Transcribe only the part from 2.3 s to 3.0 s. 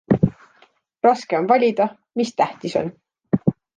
tähtis on.